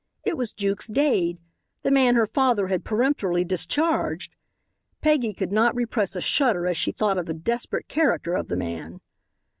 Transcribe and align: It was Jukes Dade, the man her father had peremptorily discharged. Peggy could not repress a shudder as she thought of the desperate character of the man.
It 0.23 0.35
was 0.35 0.51
Jukes 0.51 0.87
Dade, 0.87 1.37
the 1.83 1.91
man 1.91 2.15
her 2.15 2.25
father 2.25 2.69
had 2.69 2.83
peremptorily 2.83 3.43
discharged. 3.45 4.35
Peggy 4.99 5.31
could 5.31 5.51
not 5.51 5.75
repress 5.75 6.15
a 6.15 6.21
shudder 6.21 6.65
as 6.65 6.75
she 6.75 6.91
thought 6.91 7.19
of 7.19 7.27
the 7.27 7.35
desperate 7.35 7.87
character 7.87 8.33
of 8.33 8.47
the 8.47 8.57
man. 8.57 9.01